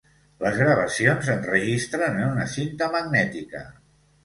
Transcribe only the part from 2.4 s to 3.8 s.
cinta magnètica